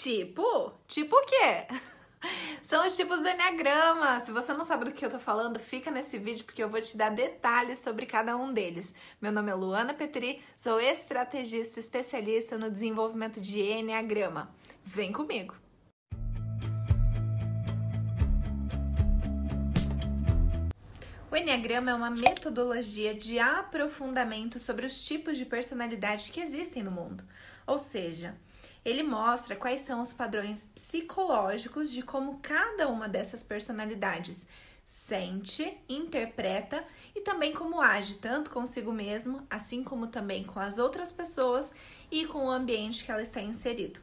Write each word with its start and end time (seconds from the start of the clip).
Tipo? 0.00 0.72
Tipo 0.86 1.16
o 1.16 1.26
quê? 1.26 1.66
São 2.62 2.86
os 2.86 2.94
tipos 2.94 3.20
do 3.20 3.28
Enneagrama. 3.28 4.20
Se 4.20 4.30
você 4.30 4.52
não 4.52 4.62
sabe 4.62 4.84
do 4.84 4.92
que 4.92 5.04
eu 5.04 5.10
tô 5.10 5.18
falando, 5.18 5.58
fica 5.58 5.90
nesse 5.90 6.18
vídeo 6.18 6.44
porque 6.44 6.62
eu 6.62 6.68
vou 6.68 6.80
te 6.80 6.96
dar 6.96 7.10
detalhes 7.10 7.80
sobre 7.80 8.06
cada 8.06 8.36
um 8.36 8.52
deles. 8.52 8.94
Meu 9.20 9.32
nome 9.32 9.50
é 9.50 9.54
Luana 9.54 9.92
Petri, 9.92 10.40
sou 10.56 10.80
estrategista 10.80 11.80
especialista 11.80 12.56
no 12.56 12.70
desenvolvimento 12.70 13.40
de 13.40 13.60
Enneagrama. 13.60 14.54
Vem 14.84 15.10
comigo! 15.10 15.56
O 21.28 21.36
Enneagrama 21.36 21.90
é 21.90 21.94
uma 21.94 22.10
metodologia 22.10 23.12
de 23.12 23.40
aprofundamento 23.40 24.60
sobre 24.60 24.86
os 24.86 25.04
tipos 25.04 25.36
de 25.36 25.44
personalidade 25.44 26.30
que 26.30 26.40
existem 26.40 26.84
no 26.84 26.92
mundo. 26.92 27.24
Ou 27.66 27.78
seja, 27.78 28.38
ele 28.84 29.02
mostra 29.02 29.56
quais 29.56 29.82
são 29.82 30.00
os 30.00 30.12
padrões 30.12 30.64
psicológicos 30.74 31.90
de 31.90 32.02
como 32.02 32.38
cada 32.40 32.88
uma 32.88 33.08
dessas 33.08 33.42
personalidades 33.42 34.46
sente, 34.84 35.76
interpreta 35.86 36.82
e 37.14 37.20
também 37.20 37.52
como 37.52 37.80
age, 37.80 38.14
tanto 38.14 38.50
consigo 38.50 38.90
mesmo, 38.90 39.46
assim 39.50 39.84
como 39.84 40.06
também 40.06 40.44
com 40.44 40.58
as 40.58 40.78
outras 40.78 41.12
pessoas 41.12 41.74
e 42.10 42.24
com 42.24 42.46
o 42.46 42.50
ambiente 42.50 43.04
que 43.04 43.10
ela 43.10 43.20
está 43.20 43.40
inserido. 43.42 44.00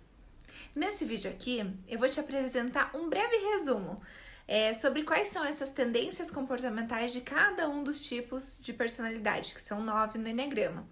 Nesse 0.76 1.04
vídeo 1.04 1.32
aqui, 1.32 1.66
eu 1.88 1.98
vou 1.98 2.08
te 2.08 2.20
apresentar 2.20 2.92
um 2.94 3.10
breve 3.10 3.36
resumo 3.52 4.00
é, 4.48 4.74
sobre 4.74 5.04
quais 5.04 5.30
são 5.30 5.44
essas 5.44 5.72
tendências 5.72 6.30
comportamentais 6.30 7.12
de 7.12 7.22
cada 7.22 7.68
um 7.68 7.84
dos 7.84 8.06
tipos 8.06 8.60
de 8.62 8.72
personalidade, 8.72 9.56
que 9.56 9.62
são 9.62 9.82
nove 9.82 10.20
no 10.20 10.28
Enneagrama. 10.28 10.88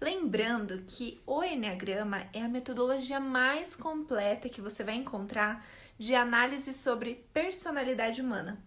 Lembrando 0.00 0.82
que 0.86 1.20
o 1.26 1.42
Enneagrama 1.42 2.28
é 2.32 2.42
a 2.42 2.48
metodologia 2.48 3.18
mais 3.18 3.74
completa 3.74 4.48
que 4.48 4.60
você 4.60 4.84
vai 4.84 4.94
encontrar 4.94 5.66
de 5.98 6.14
análise 6.14 6.74
sobre 6.74 7.26
personalidade 7.32 8.20
humana, 8.20 8.62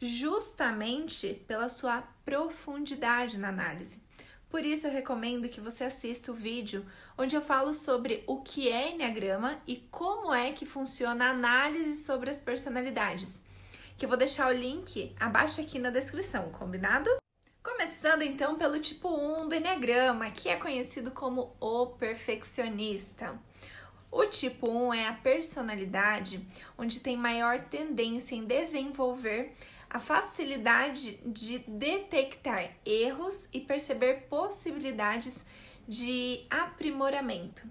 justamente 0.00 1.34
pela 1.46 1.68
sua 1.68 2.02
profundidade 2.24 3.38
na 3.38 3.48
análise. 3.48 4.02
Por 4.50 4.66
isso 4.66 4.88
eu 4.88 4.92
recomendo 4.92 5.48
que 5.48 5.60
você 5.60 5.84
assista 5.84 6.32
o 6.32 6.34
vídeo 6.34 6.84
onde 7.16 7.36
eu 7.36 7.40
falo 7.40 7.72
sobre 7.72 8.24
o 8.26 8.42
que 8.42 8.68
é 8.68 8.92
Enneagrama 8.92 9.62
e 9.66 9.76
como 9.90 10.34
é 10.34 10.52
que 10.52 10.66
funciona 10.66 11.26
a 11.26 11.30
análise 11.30 12.04
sobre 12.04 12.28
as 12.28 12.38
personalidades. 12.38 13.42
Que 13.96 14.04
eu 14.04 14.08
vou 14.08 14.18
deixar 14.18 14.48
o 14.48 14.52
link 14.52 15.14
abaixo 15.18 15.60
aqui 15.60 15.78
na 15.78 15.90
descrição, 15.90 16.50
combinado? 16.50 17.21
Começando 17.62 18.22
então 18.22 18.56
pelo 18.56 18.80
tipo 18.80 19.08
1 19.08 19.48
do 19.48 19.54
Enneagrama, 19.54 20.32
que 20.32 20.48
é 20.48 20.56
conhecido 20.56 21.12
como 21.12 21.54
o 21.60 21.86
perfeccionista. 21.86 23.40
O 24.10 24.26
tipo 24.26 24.68
1 24.68 24.94
é 24.94 25.06
a 25.06 25.12
personalidade 25.12 26.44
onde 26.76 26.98
tem 26.98 27.16
maior 27.16 27.60
tendência 27.60 28.34
em 28.34 28.44
desenvolver 28.44 29.54
a 29.88 30.00
facilidade 30.00 31.20
de 31.24 31.58
detectar 31.60 32.72
erros 32.84 33.48
e 33.52 33.60
perceber 33.60 34.26
possibilidades 34.28 35.46
de 35.86 36.44
aprimoramento. 36.50 37.68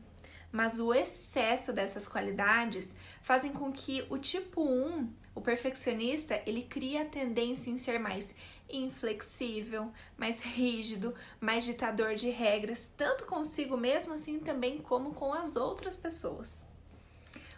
Mas 0.54 0.80
o 0.80 0.94
excesso 0.94 1.74
dessas 1.74 2.08
qualidades 2.08 2.96
fazem 3.22 3.52
com 3.52 3.74
que 3.74 4.06
o 4.10 4.18
tipo 4.18 4.64
1, 4.64 5.14
o 5.34 5.42
perfeccionista, 5.42 6.42
ele 6.46 6.64
crie 6.64 6.98
a 6.98 7.06
tendência 7.06 7.70
em 7.70 7.78
ser 7.78 8.00
mais 8.00 8.36
inflexível, 8.70 9.92
mais 10.18 10.42
rígido, 10.42 11.14
mais 11.40 11.64
ditador 11.64 12.16
de 12.16 12.30
regras, 12.30 12.92
tanto 12.98 13.26
consigo 13.26 13.78
mesmo 13.78 14.14
assim 14.14 14.40
também 14.40 14.78
como 14.78 15.14
com 15.14 15.34
as 15.34 15.56
outras 15.56 15.96
pessoas. 15.96 16.66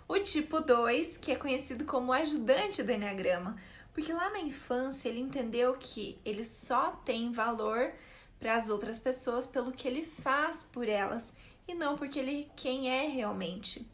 O 0.07 0.19
tipo 0.19 0.59
2, 0.59 1.17
que 1.17 1.31
é 1.31 1.35
conhecido 1.35 1.85
como 1.85 2.11
ajudante 2.11 2.83
do 2.83 2.91
Enneagrama, 2.91 3.55
porque 3.93 4.11
lá 4.11 4.29
na 4.29 4.39
infância 4.39 5.07
ele 5.07 5.19
entendeu 5.19 5.75
que 5.79 6.19
ele 6.25 6.43
só 6.43 6.91
tem 7.05 7.31
valor 7.31 7.93
para 8.39 8.55
as 8.55 8.69
outras 8.69 8.99
pessoas 8.99 9.47
pelo 9.47 9.71
que 9.71 9.87
ele 9.87 10.03
faz 10.03 10.63
por 10.63 10.89
elas 10.89 11.31
e 11.67 11.73
não 11.73 11.95
porque 11.95 12.19
ele 12.19 12.51
quem 12.55 12.89
é 12.89 13.07
realmente. 13.07 13.87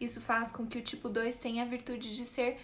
Isso 0.00 0.20
faz 0.20 0.50
com 0.50 0.66
que 0.66 0.78
o 0.78 0.82
tipo 0.82 1.08
2 1.08 1.36
tenha 1.36 1.64
a 1.64 1.66
virtude 1.66 2.16
de 2.16 2.24
ser 2.24 2.58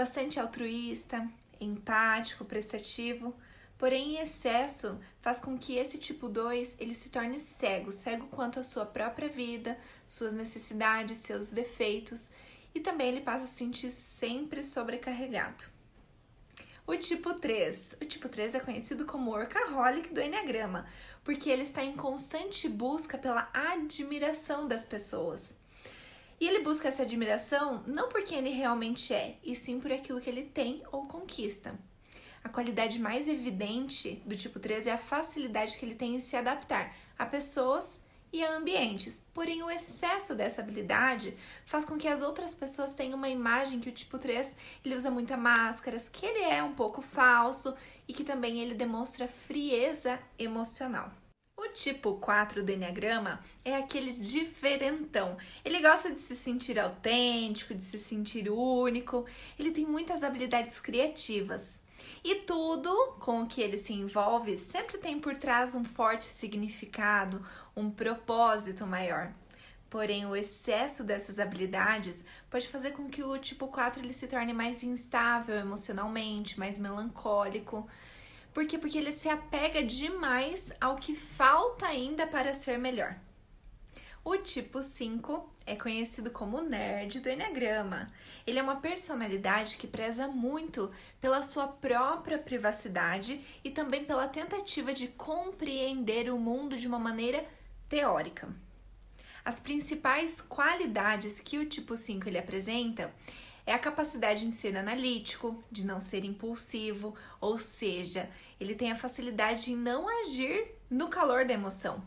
bastante 0.00 0.40
altruísta, 0.40 1.28
empático, 1.60 2.44
prestativo, 2.44 3.34
Porém, 3.80 4.16
em 4.16 4.20
excesso 4.20 5.00
faz 5.22 5.40
com 5.40 5.56
que 5.56 5.78
esse 5.78 5.96
tipo 5.96 6.28
2 6.28 6.76
ele 6.78 6.94
se 6.94 7.08
torne 7.08 7.40
cego, 7.40 7.90
cego 7.90 8.26
quanto 8.26 8.60
à 8.60 8.62
sua 8.62 8.84
própria 8.84 9.26
vida, 9.26 9.78
suas 10.06 10.34
necessidades, 10.34 11.16
seus 11.16 11.48
defeitos, 11.50 12.30
e 12.74 12.80
também 12.80 13.08
ele 13.08 13.22
passa 13.22 13.46
a 13.46 13.48
se 13.48 13.54
sentir 13.54 13.90
sempre 13.90 14.62
sobrecarregado. 14.62 15.64
O 16.86 16.94
tipo 16.94 17.32
3. 17.32 17.96
O 18.02 18.04
tipo 18.04 18.28
3 18.28 18.56
é 18.56 18.60
conhecido 18.60 19.06
como 19.06 19.30
workaholic 19.30 20.12
do 20.12 20.20
Enneagrama, 20.20 20.86
porque 21.24 21.48
ele 21.48 21.62
está 21.62 21.82
em 21.82 21.96
constante 21.96 22.68
busca 22.68 23.16
pela 23.16 23.48
admiração 23.54 24.68
das 24.68 24.84
pessoas. 24.84 25.56
E 26.40 26.48
ele 26.48 26.60
busca 26.60 26.88
essa 26.88 27.02
admiração 27.02 27.84
não 27.86 28.08
por 28.08 28.24
quem 28.24 28.38
ele 28.38 28.48
realmente 28.48 29.12
é, 29.12 29.36
e 29.44 29.54
sim 29.54 29.78
por 29.78 29.92
aquilo 29.92 30.22
que 30.22 30.30
ele 30.30 30.44
tem 30.44 30.82
ou 30.90 31.06
conquista. 31.06 31.78
A 32.42 32.48
qualidade 32.48 32.98
mais 32.98 33.28
evidente 33.28 34.22
do 34.24 34.34
tipo 34.34 34.58
3 34.58 34.86
é 34.86 34.92
a 34.92 34.98
facilidade 34.98 35.76
que 35.76 35.84
ele 35.84 35.94
tem 35.94 36.14
em 36.14 36.20
se 36.20 36.34
adaptar 36.36 36.96
a 37.18 37.26
pessoas 37.26 38.00
e 38.32 38.42
a 38.42 38.56
ambientes. 38.56 39.26
Porém, 39.34 39.62
o 39.62 39.70
excesso 39.70 40.34
dessa 40.34 40.62
habilidade 40.62 41.36
faz 41.66 41.84
com 41.84 41.98
que 41.98 42.08
as 42.08 42.22
outras 42.22 42.54
pessoas 42.54 42.92
tenham 42.92 43.18
uma 43.18 43.28
imagem 43.28 43.78
que 43.78 43.90
o 43.90 43.92
tipo 43.92 44.18
3 44.18 44.56
ele 44.82 44.96
usa 44.96 45.10
muita 45.10 45.36
máscaras, 45.36 46.08
que 46.08 46.24
ele 46.24 46.44
é 46.44 46.62
um 46.62 46.74
pouco 46.74 47.02
falso 47.02 47.74
e 48.08 48.14
que 48.14 48.24
também 48.24 48.60
ele 48.60 48.74
demonstra 48.74 49.28
frieza 49.28 50.18
emocional. 50.38 51.12
O 51.70 51.72
tipo 51.72 52.14
4 52.16 52.64
do 52.64 52.72
Enneagrama 52.72 53.38
é 53.64 53.76
aquele 53.76 54.12
diferentão. 54.12 55.36
Ele 55.64 55.80
gosta 55.80 56.10
de 56.10 56.20
se 56.20 56.34
sentir 56.34 56.80
autêntico, 56.80 57.72
de 57.72 57.84
se 57.84 57.96
sentir 57.96 58.50
único, 58.50 59.24
ele 59.56 59.70
tem 59.70 59.86
muitas 59.86 60.24
habilidades 60.24 60.80
criativas. 60.80 61.80
E 62.24 62.34
tudo 62.40 62.92
com 63.20 63.42
o 63.42 63.46
que 63.46 63.62
ele 63.62 63.78
se 63.78 63.92
envolve 63.92 64.58
sempre 64.58 64.98
tem 64.98 65.20
por 65.20 65.36
trás 65.36 65.76
um 65.76 65.84
forte 65.84 66.24
significado, 66.24 67.40
um 67.76 67.88
propósito 67.88 68.84
maior. 68.84 69.32
Porém, 69.88 70.26
o 70.26 70.34
excesso 70.34 71.04
dessas 71.04 71.38
habilidades 71.38 72.26
pode 72.50 72.66
fazer 72.66 72.90
com 72.90 73.08
que 73.08 73.22
o 73.22 73.38
tipo 73.38 73.68
4 73.68 74.02
ele 74.02 74.12
se 74.12 74.26
torne 74.26 74.52
mais 74.52 74.82
instável 74.82 75.54
emocionalmente, 75.54 76.58
mais 76.58 76.80
melancólico. 76.80 77.88
Por 78.52 78.66
quê? 78.66 78.78
Porque 78.78 78.98
ele 78.98 79.12
se 79.12 79.28
apega 79.28 79.82
demais 79.82 80.72
ao 80.80 80.96
que 80.96 81.14
falta 81.14 81.86
ainda 81.86 82.26
para 82.26 82.52
ser 82.52 82.78
melhor. 82.78 83.16
O 84.22 84.36
tipo 84.36 84.82
5 84.82 85.50
é 85.64 85.74
conhecido 85.74 86.30
como 86.30 86.60
nerd 86.60 87.20
do 87.20 87.28
Enneagrama. 87.30 88.12
Ele 88.46 88.58
é 88.58 88.62
uma 88.62 88.76
personalidade 88.76 89.78
que 89.78 89.86
preza 89.86 90.28
muito 90.28 90.90
pela 91.20 91.42
sua 91.42 91.66
própria 91.66 92.38
privacidade 92.38 93.40
e 93.64 93.70
também 93.70 94.04
pela 94.04 94.28
tentativa 94.28 94.92
de 94.92 95.08
compreender 95.08 96.30
o 96.30 96.38
mundo 96.38 96.76
de 96.76 96.86
uma 96.86 96.98
maneira 96.98 97.46
teórica. 97.88 98.54
As 99.42 99.58
principais 99.58 100.40
qualidades 100.42 101.40
que 101.40 101.58
o 101.58 101.64
tipo 101.64 101.96
5 101.96 102.28
ele 102.28 102.38
apresenta 102.38 103.10
é 103.66 103.72
a 103.72 103.78
capacidade 103.78 104.44
de 104.44 104.52
ser 104.52 104.76
analítico, 104.76 105.62
de 105.70 105.84
não 105.84 106.00
ser 106.00 106.24
impulsivo, 106.24 107.14
ou 107.40 107.58
seja, 107.58 108.28
ele 108.58 108.74
tem 108.74 108.90
a 108.90 108.96
facilidade 108.96 109.72
em 109.72 109.76
não 109.76 110.08
agir 110.20 110.74
no 110.90 111.08
calor 111.08 111.44
da 111.44 111.54
emoção 111.54 112.02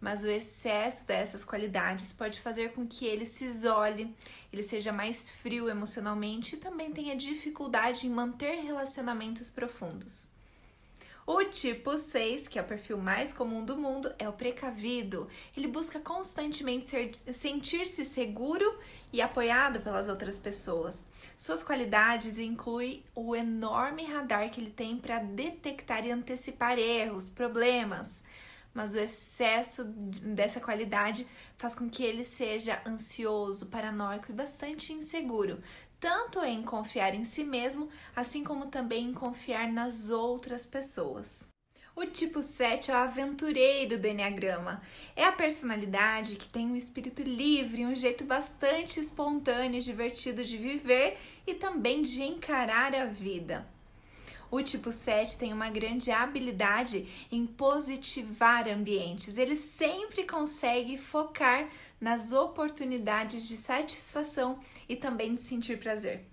mas 0.00 0.22
o 0.22 0.28
excesso 0.28 1.06
dessas 1.06 1.44
qualidades 1.44 2.12
pode 2.12 2.40
fazer 2.40 2.72
com 2.72 2.86
que 2.86 3.04
ele 3.04 3.26
se 3.26 3.44
isole, 3.44 4.14
ele 4.52 4.62
seja 4.62 4.92
mais 4.92 5.30
frio 5.30 5.68
emocionalmente 5.68 6.54
e 6.54 6.58
também 6.58 6.92
tenha 6.92 7.16
dificuldade 7.16 8.06
em 8.06 8.10
manter 8.10 8.62
relacionamentos 8.62 9.50
profundos. 9.50 10.28
O 11.30 11.44
tipo 11.44 11.98
6, 11.98 12.48
que 12.48 12.58
é 12.58 12.62
o 12.62 12.64
perfil 12.64 12.96
mais 12.96 13.34
comum 13.34 13.62
do 13.62 13.76
mundo, 13.76 14.10
é 14.18 14.26
o 14.26 14.32
precavido. 14.32 15.28
Ele 15.54 15.68
busca 15.68 16.00
constantemente 16.00 17.14
sentir-se 17.30 18.02
seguro 18.02 18.78
e 19.12 19.20
apoiado 19.20 19.82
pelas 19.82 20.08
outras 20.08 20.38
pessoas. 20.38 21.04
Suas 21.36 21.62
qualidades 21.62 22.38
incluem 22.38 23.04
o 23.14 23.36
enorme 23.36 24.06
radar 24.06 24.50
que 24.50 24.58
ele 24.58 24.70
tem 24.70 24.96
para 24.96 25.18
detectar 25.18 26.06
e 26.06 26.10
antecipar 26.10 26.78
erros, 26.78 27.28
problemas 27.28 28.22
mas 28.78 28.94
o 28.94 28.98
excesso 28.98 29.82
dessa 29.84 30.60
qualidade 30.60 31.26
faz 31.56 31.74
com 31.74 31.90
que 31.90 32.04
ele 32.04 32.24
seja 32.24 32.80
ansioso, 32.86 33.66
paranoico 33.66 34.30
e 34.30 34.34
bastante 34.34 34.92
inseguro, 34.92 35.60
tanto 36.00 36.44
em 36.44 36.62
confiar 36.62 37.14
em 37.14 37.24
si 37.24 37.44
mesmo, 37.44 37.88
assim 38.14 38.44
como 38.44 38.66
também 38.66 39.06
em 39.06 39.14
confiar 39.14 39.72
nas 39.72 40.10
outras 40.10 40.64
pessoas. 40.64 41.48
O 41.96 42.06
tipo 42.06 42.40
7 42.40 42.92
é 42.92 42.94
o 42.94 42.98
aventureiro 42.98 43.98
do 43.98 44.06
Enneagrama. 44.06 44.80
É 45.16 45.24
a 45.24 45.32
personalidade 45.32 46.36
que 46.36 46.46
tem 46.46 46.64
um 46.64 46.76
espírito 46.76 47.24
livre, 47.24 47.84
um 47.84 47.94
jeito 47.94 48.22
bastante 48.22 49.00
espontâneo 49.00 49.80
e 49.80 49.82
divertido 49.82 50.44
de 50.44 50.56
viver 50.56 51.18
e 51.44 51.54
também 51.54 52.02
de 52.02 52.22
encarar 52.22 52.94
a 52.94 53.04
vida. 53.04 53.66
O 54.48 54.62
tipo 54.62 54.92
7 54.92 55.36
tem 55.36 55.52
uma 55.52 55.68
grande 55.68 56.12
habilidade 56.12 57.06
em 57.32 57.44
positivar 57.44 58.68
ambientes. 58.68 59.36
Ele 59.36 59.56
sempre 59.56 60.22
consegue 60.22 60.96
focar 60.96 61.68
nas 62.00 62.32
oportunidades 62.32 63.46
de 63.48 63.56
satisfação 63.56 64.60
e 64.88 64.96
também 64.96 65.32
de 65.32 65.40
sentir 65.40 65.78
prazer. 65.78 66.26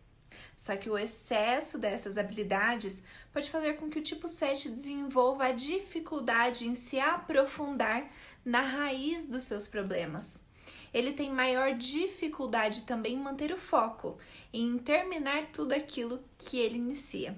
Só 0.56 0.76
que 0.78 0.90
o 0.90 0.98
excesso 0.98 1.78
dessas 1.78 2.18
habilidades 2.18 3.06
pode 3.34 3.50
fazer 3.50 3.74
com 3.74 3.90
que 3.90 4.00
o 4.00 4.04
tipo 4.04 4.28
7 4.28 4.70
desenvolva 4.70 5.48
a 5.48 5.52
dificuldade 5.52 6.68
em 6.68 6.76
se 6.76 7.00
aprofundar 7.00 8.10
na 8.44 8.62
raiz 8.62 9.26
dos 9.26 9.44
seus 9.44 9.68
problemas. 9.68 10.42
Ele 10.94 11.12
tem 11.12 11.30
maior 11.30 11.76
dificuldade 11.76 12.84
também 12.84 13.16
em 13.16 13.20
manter 13.20 13.52
o 13.52 13.58
foco, 13.58 14.18
em 14.54 14.78
terminar 14.78 15.46
tudo 15.46 15.74
aquilo 15.74 16.24
que 16.38 16.58
ele 16.58 16.78
inicia. 16.78 17.38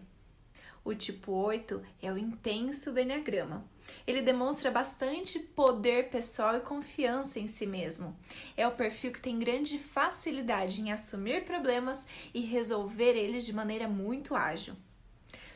O 0.85 0.93
tipo 0.93 1.31
8 1.31 1.81
é 2.01 2.11
o 2.11 2.17
intenso 2.17 2.93
do 2.93 2.99
Enneagrama. 2.99 3.65
Ele 4.05 4.21
demonstra 4.21 4.71
bastante 4.71 5.39
poder 5.39 6.09
pessoal 6.09 6.55
e 6.55 6.61
confiança 6.61 7.39
em 7.39 7.47
si 7.47 7.65
mesmo. 7.65 8.17
É 8.55 8.67
o 8.67 8.71
perfil 8.71 9.11
que 9.11 9.21
tem 9.21 9.39
grande 9.39 9.77
facilidade 9.77 10.81
em 10.81 10.91
assumir 10.91 11.43
problemas 11.45 12.07
e 12.33 12.41
resolver 12.41 13.15
eles 13.15 13.45
de 13.45 13.53
maneira 13.53 13.87
muito 13.87 14.35
ágil. 14.35 14.75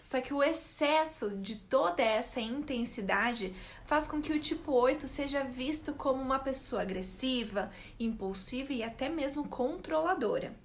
Só 0.04 0.19
que 0.19 0.33
o 0.33 0.42
excesso 0.42 1.30
de 1.38 1.56
toda 1.56 2.01
essa 2.01 2.42
intensidade 2.42 3.56
faz 3.86 4.07
com 4.07 4.22
que 4.22 4.33
o 4.33 4.39
tipo 4.39 4.72
8 4.72 5.07
seja 5.07 5.44
visto 5.44 5.94
como 5.94 6.22
uma 6.22 6.39
pessoa 6.39 6.81
agressiva, 6.81 7.72
impulsiva 8.00 8.74
e 8.74 8.83
até 8.83 9.10
mesmo 9.10 9.48
controladora. 9.48 10.56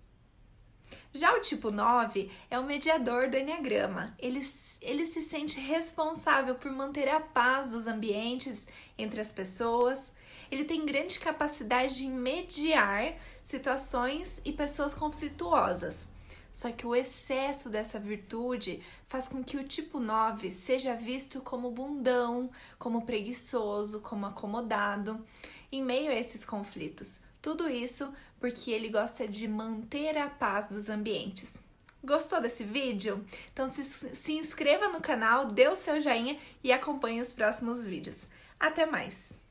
Já 1.12 1.34
o 1.34 1.40
tipo 1.40 1.70
9 1.70 2.30
é 2.50 2.58
o 2.58 2.64
mediador 2.64 3.30
do 3.30 3.36
Enneagrama. 3.36 4.14
Ele, 4.18 4.40
ele 4.82 5.06
se 5.06 5.22
sente 5.22 5.58
responsável 5.58 6.54
por 6.56 6.70
manter 6.70 7.08
a 7.08 7.20
paz 7.20 7.70
dos 7.70 7.86
ambientes 7.86 8.66
entre 8.98 9.20
as 9.20 9.32
pessoas. 9.32 10.12
Ele 10.50 10.64
tem 10.64 10.84
grande 10.84 11.18
capacidade 11.18 11.96
de 11.96 12.06
mediar 12.06 13.16
situações 13.42 14.40
e 14.44 14.52
pessoas 14.52 14.94
conflituosas. 14.94 16.08
Só 16.52 16.70
que 16.70 16.86
o 16.86 16.94
excesso 16.94 17.68
dessa 17.68 18.00
virtude 18.00 18.82
faz 19.08 19.28
com 19.28 19.44
que 19.44 19.58
o 19.58 19.68
tipo 19.68 20.00
9 20.00 20.50
seja 20.50 20.94
visto 20.94 21.40
como 21.40 21.70
bundão, 21.70 22.50
como 22.78 23.04
preguiçoso, 23.04 24.00
como 24.00 24.24
acomodado 24.24 25.22
em 25.70 25.82
meio 25.82 26.10
a 26.10 26.14
esses 26.14 26.44
conflitos. 26.44 27.22
Tudo 27.42 27.68
isso 27.68 28.12
porque 28.40 28.70
ele 28.70 28.88
gosta 28.88 29.26
de 29.26 29.46
manter 29.48 30.16
a 30.16 30.28
paz 30.28 30.68
dos 30.68 30.88
ambientes. 30.88 31.60
Gostou 32.04 32.40
desse 32.40 32.62
vídeo? 32.62 33.24
Então 33.52 33.66
se, 33.66 33.82
se 33.84 34.32
inscreva 34.32 34.88
no 34.88 35.00
canal, 35.00 35.46
dê 35.46 35.68
o 35.68 35.74
seu 35.74 36.00
joinha 36.00 36.38
e 36.62 36.72
acompanhe 36.72 37.20
os 37.20 37.32
próximos 37.32 37.84
vídeos. 37.84 38.28
Até 38.60 38.86
mais! 38.86 39.45